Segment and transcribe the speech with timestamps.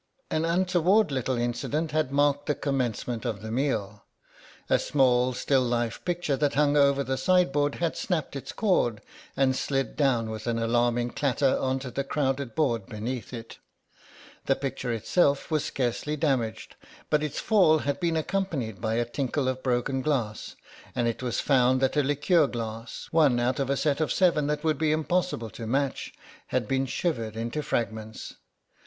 [0.31, 4.03] An untoward little incident had marked the commencement of the meal.
[4.67, 9.03] A small still life picture that hung over the sideboard had snapped its cord
[9.37, 13.59] and slid down with an alarming clatter on to the crowded board beneath it.
[14.47, 16.73] The picture itself was scarcely damaged,
[17.11, 20.55] but its fall had been accompanied by a tinkle of broken glass,
[20.95, 24.47] and it was found that a liqueur glass, one out of a set of seven
[24.47, 26.11] that would be impossible to match,
[26.47, 28.33] had been shivered into fragments.